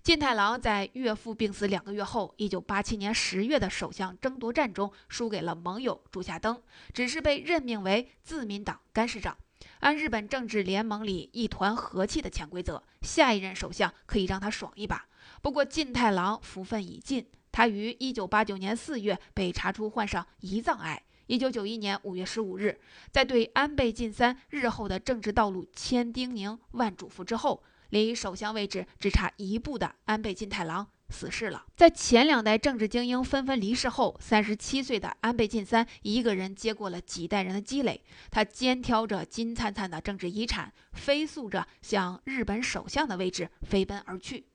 [0.03, 6.61] 晋太郎在岳父病死两个月后，一九八七年十月的首相争夺战中输给了盟友竹下登，
[6.93, 9.35] 只是被任命为自民党干事长。
[9.79, 15.07] 按日本政治联盟里一团和气的潜规则，下一任首相可以让他爽一把。
[15.41, 21.01] 不过晋太郎福分已尽，他于一九八九年四月被查出患上胰脏癌。
[21.29, 22.79] 一九九一年五月十五日，
[23.11, 27.61] 在对安倍晋三日后的政治道路千叮咛万嘱咐之后，
[27.91, 31.67] 离首相位置只差一步的安倍晋太郎死世了。
[31.75, 44.47] 在前两代政治精英纷纷离世后，三十七岁的安倍晋三一个人接过了几代人的积累，他肩挑着金灿灿的政治遗产，飞速着向日本首相的位置飞奔而去。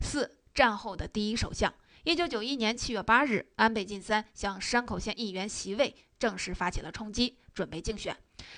[0.00, 1.72] 四战后的第一首相。
[2.04, 8.16] 一九九一年七月八日，安倍晋三向山口县议员席位正式发起了冲击，准备竞选。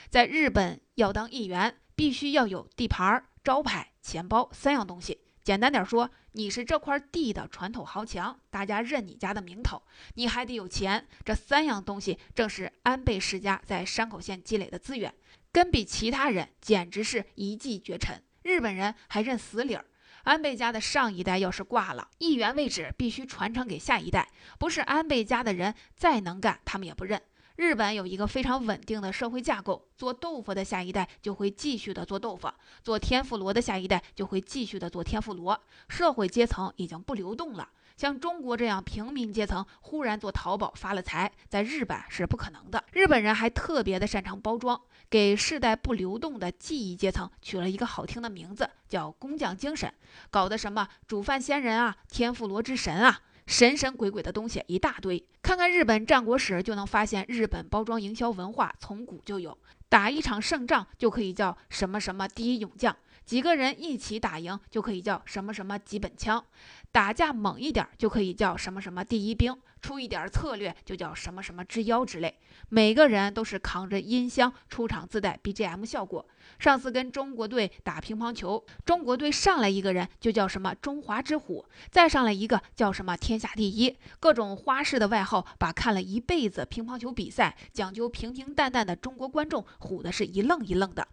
[0.09, 5.19] 在日本，要当议员，必须要有地盘、招牌、钱包三样东西。
[5.43, 9.83] 简单点说，你是这块地的传统豪强，大家认你家的名头。
[10.15, 11.09] 你还得有钱。
[11.25, 15.13] 这三样东西正是安倍世家在山口县积累的资源，
[15.51, 18.23] 跟比其他人简直是一骑绝尘。
[18.43, 19.85] 日本人还认死理儿。
[20.25, 27.21] 安倍家的上一代要是挂了，议员位置必须传承给下一代，不是安倍家的人再能干，他们也不认。
[27.57, 32.49] 日本有一个非常稳定的社会架构，做豆腐的下一代就会继续的做豆腐，
[32.83, 37.69] 做天妇罗的下一代就会继续的做天妇罗，社会阶层已经不流动了。
[38.03, 42.83] 像中国这样平民阶层忽然做淘宝发了财，在日本是不可能的。
[42.91, 49.95] 日本人还特别的擅长包装，给世代不流动的记忆阶层取了一个好听的名字，叫工匠精神，
[50.33, 53.21] 搞的什么煮饭仙人啊、天妇罗之神啊。
[53.47, 59.57] 神神鬼鬼的东西一大堆，看看日本战国史就能发现，日本包装营销文化从古就有。
[59.89, 66.45] 打一场胜仗就可以叫什么什么第一勇将，几个人一起打赢就可以叫什么什么基本枪，
[66.91, 69.57] 打架猛一点就可以叫什么什么第一兵。
[69.81, 76.25] 出一点策略就叫什么什么之妖之类，每个人都是扛着音箱出场自带 BGM 效果。
[76.61, 91.09] 上次跟中国队打乒乓球，中国队上来一个人就叫什么中华之虎，再上来一个叫什么天下第一，各种花式的外号，把看了一辈子乒乓球比赛讲究平平淡淡的中国观众唬得是一愣一愣的。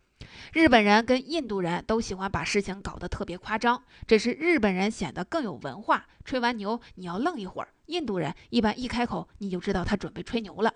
[0.53, 7.69] 日本人跟印度人都喜欢把事情搞得特别夸张，只是日本人显得更有文化，吹完牛你要愣一会儿。
[7.87, 10.73] 印度人一般一开口，你就知道他准备吹牛了。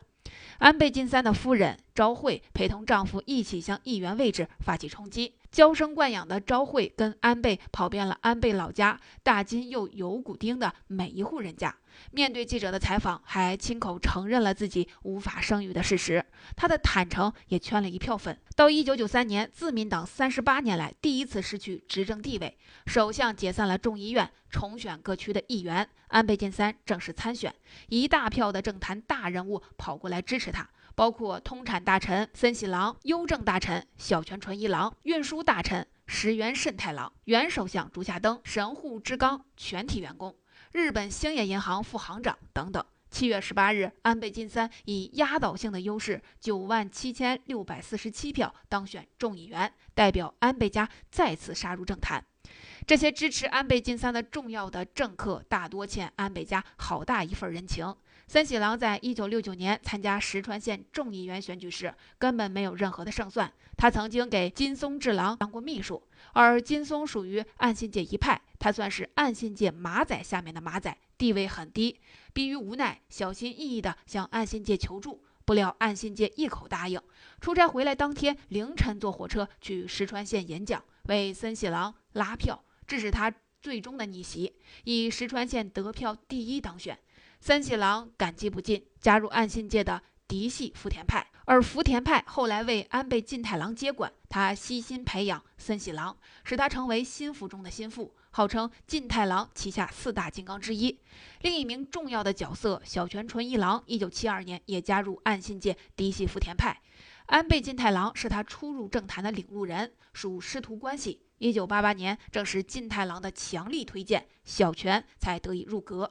[0.60, 5.36] 安倍晋三的夫人昭惠陪同丈夫一起向议员位置发起冲击。
[5.53, 11.73] 娇生惯养的昭惠跟安倍跑遍了安倍老家大金又有古町的每一户人家。
[12.09, 16.25] 面对记者的采访，还亲口承认了自己无法生育的事实。
[16.55, 18.35] 他的坦诚也圈了一票粉。
[18.55, 27.53] 到一九九三年，自民党三十八年来第一次失去执政地位，首相解散了众议院，重选各区的议员，安倍晋三正式参选，
[27.89, 30.67] 一大票的政坛大人物跑过来支持他。
[30.95, 40.36] 包括通产大臣森喜朗、邮政大臣小泉纯一郎、运输大臣石原慎太郎、原首相竹下登、神户之刚全体员工、
[40.71, 42.84] 日本兴业银行副行长等等。
[43.10, 52.25] 七月十八日，安倍晋三以压倒性的优势九万七千六百四十七票当选众议员，代表安倍家再次杀入政坛。
[52.88, 57.95] 这些支持安倍晋三的重要的政客大多欠安倍家好大一份人情。
[58.27, 63.51] 森喜朗在一九六九年参加石川县众议员选举时，根本没有任何的胜算。
[63.77, 66.01] 他曾经给金松治郎当过秘书，
[66.33, 71.99] 而金松属于岸信介一派，他算是岸信介马仔下面的马仔，地位很低。
[72.31, 76.99] 逼于无奈，小心翼翼地向岸信介求助，不料岸信介一口答应。
[77.41, 83.31] 出差回来当天凌晨坐火车去石川县演讲，为森喜朗拉票，致使他
[83.62, 84.53] 最终的逆袭，
[84.86, 86.97] 以石川县得票第一当选。
[87.45, 100.97] 森喜朗感激不尽，加入岸信介的嫡系福田派，而福田派后来为安倍晋太郎接管，他悉心培养森喜朗，使他成为心腹中的心腹，号称晋太郎旗下四大金刚之一。
[101.41, 106.79] 另一名重要的角色小泉纯一郎，一九七二年也加入岸信介嫡系福田派，
[107.25, 111.25] 安倍晋太郎是他初入政坛的领路人，属师徒关系。
[111.39, 116.10] 一九八八年，正是晋太郎的强力推荐，小泉才得以入阁。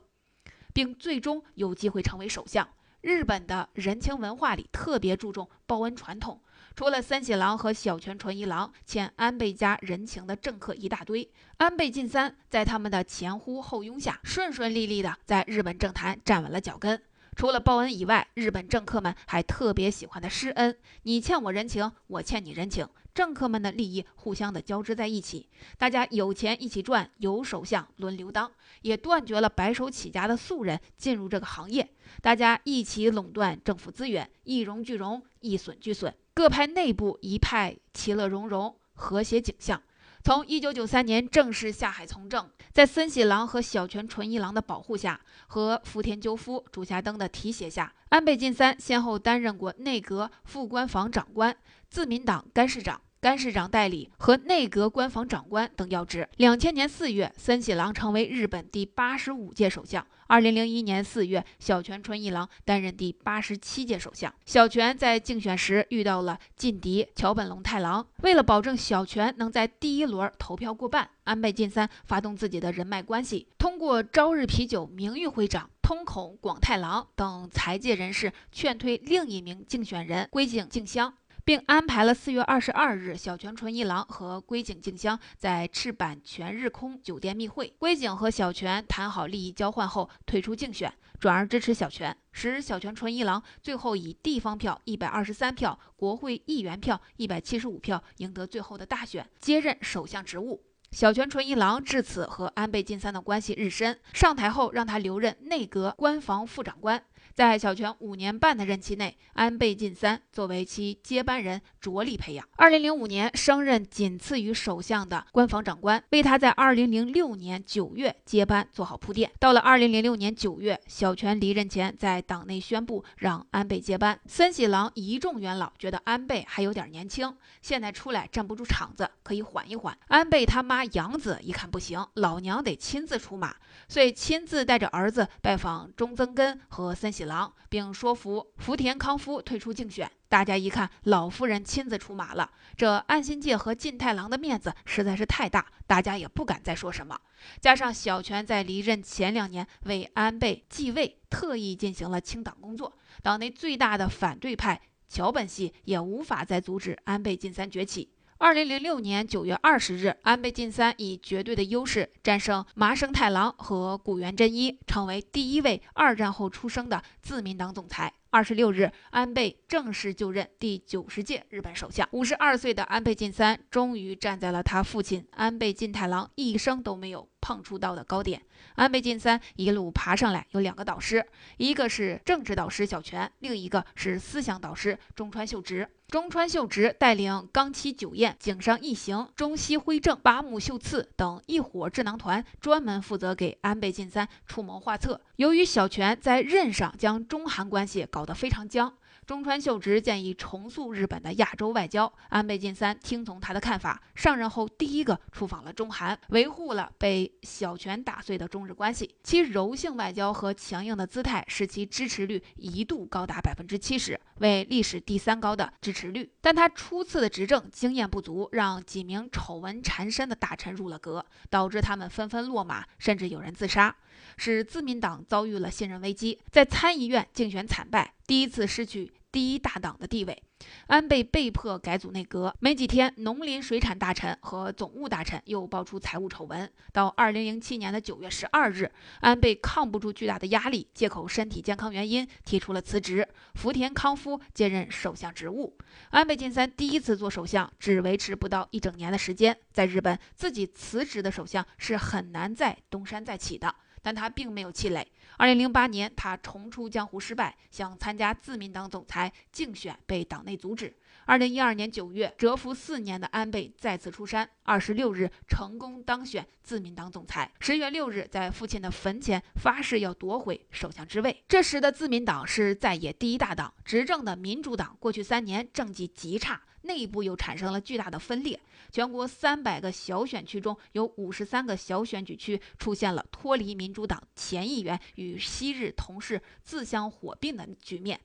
[0.72, 2.68] 并最终有机会成为首相。
[3.00, 6.40] 日本的人情文化里特别注重报恩传统，
[6.76, 17.02] 除了三喜郎和小泉纯一郎欠安倍家人情的政客一大堆，安倍晋三在他们的前呼后拥下，顺顺利利的在日本政坛站稳了脚跟。
[17.34, 22.86] 除了报恩以外，日本政客们还特别喜欢的施恩，你欠我人情，我欠你人情。
[23.14, 25.48] 政客们的利益互相的交织在一起，
[25.78, 28.50] 大家有钱一起赚，有首相轮流当，
[28.82, 31.88] 也断绝了白手起家的素人进入这个行业。
[32.20, 36.14] 大家一起垄断政府资源，一荣俱荣，一损俱损。
[36.34, 39.82] 各派内部一派其乐融融，和谐景象。
[40.24, 51.54] 从一九九三年正式下海从政，在森喜朗和小泉纯一郎的保护下，和福田赳夫、竹下登的提携下，安倍晋三先后担任过内阁副官房长官。
[51.92, 56.26] 自民党干事长、干事长代理和内阁官房长官等要职。
[56.38, 60.06] 两千年四月，森喜朗成为日本第八十五届首相。
[60.26, 64.34] 二零零一年四月，小泉纯一郎担任第八十七届首相。
[64.46, 81.12] 小泉在竞选时遇到了劲敌桥本龙太郎，为了保证小泉能在第一轮投票过半，安倍晋三发动自己的人脉关系，通过朝日啤酒名誉会长通孔广太郎等财界人士劝退另一名竞选人龟井静香。
[81.44, 87.74] 并安排了四月二十二日，小泉纯一郎和龟井静香在赤坂全日空酒店密会。
[87.78, 100.62] 龟井和小泉谈好利益交换后，退出竞选，转而支持小泉，使小泉纯一郎最后以地方票一百二十三票、国会议员票一百七十五票赢得最后的大选，接任首相职务。
[100.92, 107.02] 小泉纯一郎至此和安倍晋三的关系日深，上台后让他留任内阁官房副长官。
[107.34, 112.46] 在小泉五年半的任期内，安倍晋三作为其接班人着力培养。
[112.56, 119.30] 二零零五年升任仅次于首相的官房长官，为他在二零零六年九月接班做好铺垫。
[119.40, 124.20] 到了二零零六年九月，小泉离任前，在党内宣布让安倍接班。
[124.26, 129.96] 森喜朗一众元老觉得安倍还有点年轻，现在出来站不住场子，可以缓一缓。
[130.08, 133.54] 安倍他妈杨子一看不行，老娘得亲自出马，
[133.88, 137.21] 所以亲自带着儿子拜访中曾根和森喜。
[137.24, 140.10] 郎，并说服福田康夫退出竞选。
[140.28, 147.18] 大家一看，老夫人亲自出马了，这安心介和进太郎的面子实在是太大，大家也不敢再说什么。
[147.60, 158.10] 加上小泉在离任前两年为安倍继位特意进行了清党工作，党内最大的反对派桥本系也无法再阻止安倍晋三崛起。
[158.42, 168.12] 二零零六年九月二十日，安倍晋三以绝对的优势战胜麻生太郎和古原真一，成为第一位二战后出生的自民党总裁。
[168.30, 172.08] 二十六日，安倍正式就任第九十届日本首相。
[172.10, 178.42] 五十二岁的安倍晋三终于站在了他父亲安倍晋太郎一生都没有碰触到的高点。
[178.74, 181.24] 安倍晋三一路爬上来，有两个导师，
[181.58, 185.88] 一个是政治导师小泉，另一个是思想导师中川秀直。
[186.12, 195.22] 中川秀直带领冈崎久彦、井上义行、中西辉正、八木秀次等一伙智囊团，专门负责给安倍晋三出谋划策。
[195.36, 198.92] 由于小泉在任上将中韩关系搞得非常僵。
[199.32, 209.16] 中川秀直建议重塑日本的亚洲外交，安倍晋三听从他的看法，上任后第一个出访了中韩，维护了被小泉打碎的中日关系。
[209.22, 216.30] 其柔性外交和强硬的姿态使其支持率一度高达百分之七十，为历史第三高的支持率。
[216.42, 223.96] 但他初次的执政经验不足，让几名丑闻缠身的大臣入了阁，导致他们纷纷落马，甚至有人自杀。
[224.36, 230.42] 使自民党遭遇了信任危机，在参议院竞选惨败，第一次失去第一大党的地位。
[230.86, 236.70] 安倍被迫改组内阁，没几天，农林水产大臣和总务大臣又爆出财务丑闻。
[236.92, 245.76] 到二零零七年的九月十二日，安倍抗不住巨大的压力，借口身体健康原因提出了辞职，福田康夫接任首相职务。
[246.10, 249.56] 安倍晋三第一次做首相，只维持不到一整年的时间。
[249.72, 253.74] 在日本，自己辞职的首相是很难再东山再起的。
[254.04, 255.06] 但他并没有气馁。
[255.42, 260.96] 二零零八年，他重出江湖失败，想参加自民党总裁竞选，被党内阻止。
[261.24, 267.50] 二零一二年九月，蛰伏四年的安倍再次出山，二十六日成功当选自民党总裁。
[267.58, 271.42] 十月六日，在父亲的坟前发誓要夺回首相之位。
[271.48, 276.62] 这时的自民党是在野第一大党，执政的民主党过去三年政绩极差。
[276.82, 278.58] 内部又产生了巨大的分裂，
[278.90, 288.20] 全国三百个小选区中有五十三个小选举区出现了脱离民主党前议员与昔日同事自相火并的局面，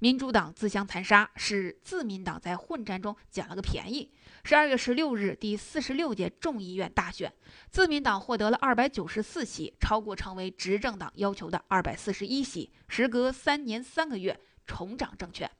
[0.00, 4.10] 民主党自相残杀，使自民党在混战中捡了个便宜。
[4.44, 7.32] 十二月十六日，第四十六届众议院大选，
[7.70, 12.70] 自民党获得了二百九十四席，超过成为执政党要求的二百四十一席。
[12.88, 15.50] 时隔三年三个月，重掌政权。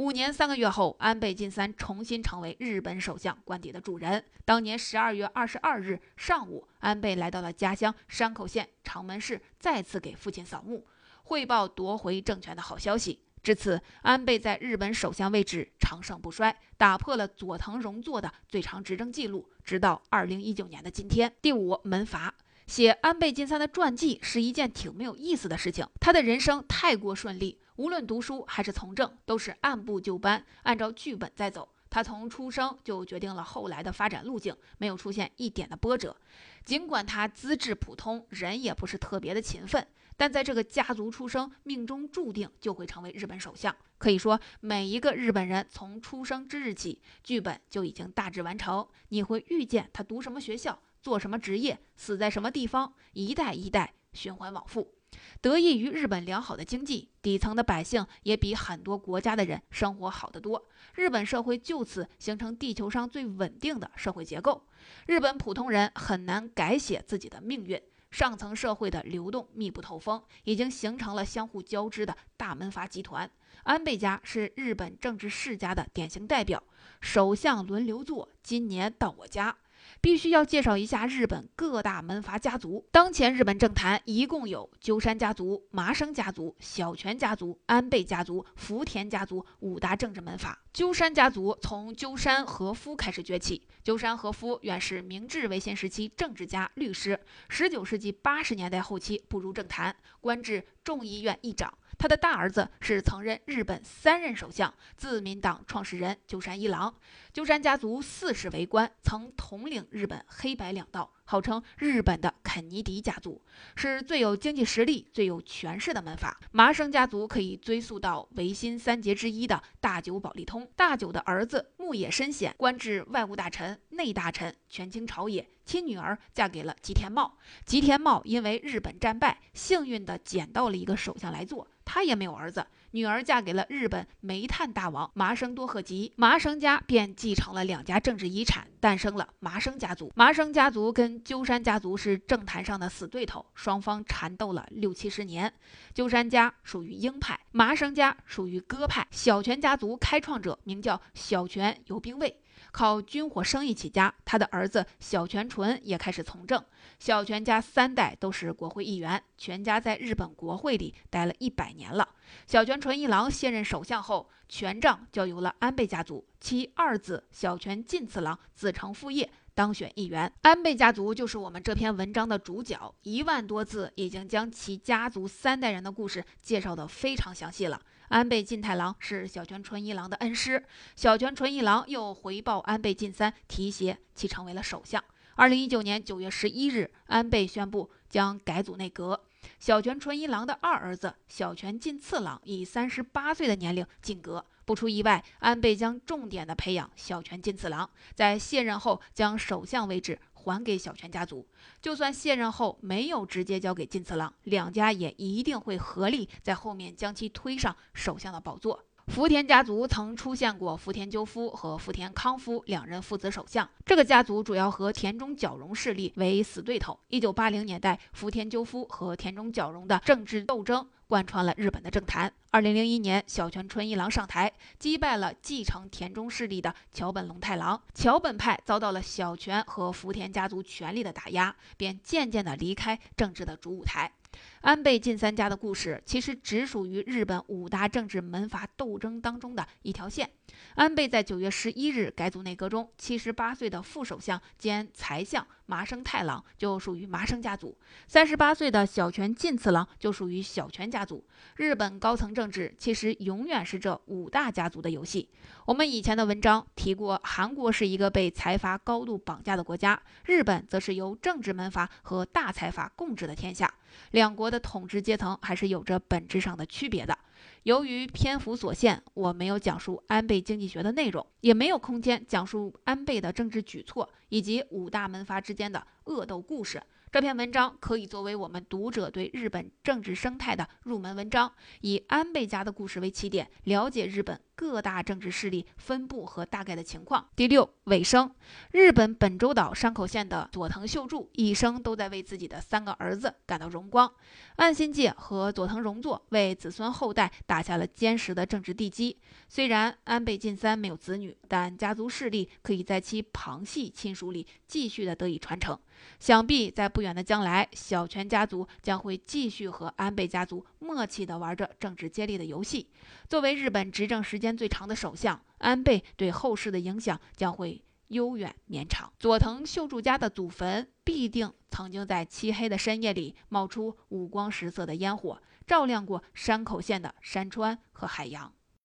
[0.00, 4.24] 五年三个月后，安倍晋三重新成为日本首相官邸的主人。
[4.46, 10.86] 当年十二月二十二日上午，安倍来到了家乡山口县长门市，再次给父亲扫墓，
[11.24, 13.20] 汇报夺回政权的好消息。
[13.42, 21.30] 至此，安倍在日本首相位置长盛不衰，打破了佐藤荣作的最长执政记录，直到二零一九年的今天。
[21.42, 22.34] 第五门阀。
[22.66, 25.84] 写安倍晋三的传记是一件挺没有意思的事情。
[25.98, 31.66] 他的人生太过顺利，无论读书还是从政，都是按部就班，按照剧本在走。
[31.88, 36.14] 他从出生就决定了后来的发展路径，没有出现一点的波折。
[36.62, 43.74] 尽管他资质普通，人也不是特别的勤奋，但在这个家族出生，命中注定就会成为日本首相。
[43.96, 48.86] 可以说，每一个日本人从出生之日起，剧本就已经大致完成。
[49.08, 50.78] 你会遇见他读什么学校。
[51.00, 54.99] 做什么职业，死在什么地方，一代一代循环往复。
[55.40, 60.68] 得益于日本良好的经济，底层的百姓也比很多国家的人生活好得多。
[60.94, 64.66] 日本社会就此形成地球上最稳定的社会结构。
[65.06, 67.80] 日本普通人很难改写自己的命运。
[68.10, 73.30] 上层社会的流动密不透风，已经形成了相互交织的大门阀集团。
[73.62, 76.60] 安倍家是日本政治世家的典型代表，
[77.00, 79.56] 首相轮流坐，今年到我家。
[80.00, 82.86] 必须要介绍一下日本各大门阀家族。
[82.90, 90.58] 当前日本政坛一共有鸠山家族、麻生家族、小泉家族、安倍家族、福田家族五大政治门阀。
[90.72, 93.66] 鸠山家族从鸠山和夫开始崛起。
[93.84, 100.64] 鸠山和夫原是明治维新时期政治家、律师，十九世纪八十年代后期步入政坛，官至。
[100.82, 101.72] 众议院议长。
[101.98, 106.92] 他的大儿子是曾任日本三任首相、自民党创始人鸠山一郎。
[107.40, 111.10] 鸠山家族四世为官，曾统领日本黑白两道。
[111.24, 113.40] 号称日本的肯尼迪家族
[113.76, 116.38] 是最有经济实力、最有权势的门阀。
[116.50, 120.68] 麻生家族可以追溯到维新三杰之一的大久保利通。
[120.76, 125.48] 大久的儿子牧野伸显官至外务大臣、内大臣，权倾朝野。
[125.64, 127.38] 亲女儿嫁给了吉田茂。
[127.64, 132.66] 吉田茂因为日本战败，幸运地捡到了一个首相来做，他也没有儿子。
[132.92, 140.10] 女儿嫁给了日本煤炭大王麻生多贺吉，麻生家便继承了两家政治遗产，诞生了麻生家族。
[140.16, 145.52] 麻生家族跟鸠山家族是政坛上的死对头，双方缠斗了六七十年。
[145.94, 149.06] 鸠山家属于鹰派，麻生家属于鸽派。
[149.12, 152.40] 小泉家族开创者名叫小泉游兵卫。
[152.72, 156.62] 靠军火生意起家，他的儿子小泉纯也开始从政。
[156.98, 162.08] 小泉家三代都是国会议员，全家在日本国会里待了一百年了。
[162.46, 170.30] 小泉纯一郎卸任首相后，权杖交由了安倍家族，其二子小泉进次郎子承父业当选议员。
[170.42, 177.80] 安倍家族就是我们这篇文章的主角，一万多字已经将其家族三代人的故事介绍得非常详细了。
[178.10, 180.64] 安倍晋太郎是小泉纯一郎的恩师，
[180.96, 185.02] 小泉纯一郎又回报安倍晋三，提携其成为了首相。
[185.36, 189.20] 二零一九年九月十一日，安倍宣布将改组内阁，
[189.60, 194.44] 小泉纯一郎的二儿子小泉进次郎以三十八岁的年龄进阁。
[194.64, 200.18] 不出意外，安倍将重点的培养小泉进次郎，在卸任后将首相位置。
[200.40, 201.46] 还给小泉家族，
[201.82, 208.84] 就算卸任后没有直接交给金次郎，两家也一定会合力在后面将其推上首相的宝座。
[209.08, 216.98] 福田家族曾出现过福田赳夫和福田康夫两任父子首相，这个家族主要和田中角荣势力为死对头。
[217.08, 220.86] 一九八零年代，福田赳夫和田中角荣的政治斗争。
[221.10, 222.32] 贯穿了日本的政坛。
[222.52, 227.82] 二零零一年，小泉纯一郎上台，击败了继承田中势力的桥本龙太郎。
[227.92, 234.12] 桥本派遭到了小泉和福田家族权力的打压，便渐渐地离开政治的主舞台。
[234.60, 240.30] 安倍晋三家的故事其实只属于日本五大政治门阀斗争当中的一条线。
[240.74, 251.24] 安倍在九月十一日改组内阁中，七十八岁的副首相兼财相麻生太郎就属于麻生家族，三十八岁的小泉进次郎就属于小泉家族。
[251.56, 255.28] 日本高层政治其实永远是这五大家族的游戏。
[255.64, 263.72] 我们以前的文章提过，韩国是一个被财阀高度绑架的国家，日本则是由政治门阀和大财阀共治的天下。
[264.12, 267.16] 两国的统治阶层还是有着本质上的区别的。
[267.64, 276.82] 由于篇幅所限，我没有讲述安倍经济学的内容，也没有空间讲述安倍的政治举措以及五大门阀之间的恶斗故事。
[277.12, 287.26] 这篇文章可以作为我们读者对日本政治生态的入门文章，以安倍家的故事为起点，了解日本各大政治势力分布和大概的情况。
[287.34, 288.30] 第六，尾声。
[288.72, 294.12] 日本本州岛山口县的佐藤秀助一生都在为自己的三个儿子感到荣光。
[294.56, 299.16] 岸信介和佐藤荣作为子孙后代打下了坚实的政治地基。
[299.48, 305.78] 虽然安倍晋三没有子女，但家族势力可以在其旁系亲属里继续的得以传承。
[306.18, 312.90] 想必在不远的将来，小泉家族将会继续和安倍家族默契地玩着政治接力的游戏。
[313.28, 319.12] 作为日本执政时间最长的首相，安倍对后世的影响将会悠远绵长。
[319.18, 328.52] 佐藤秀助家的祖坟必定曾经在漆黑的深夜里冒出五光十色的烟火，照亮过山口县的山川和海洋。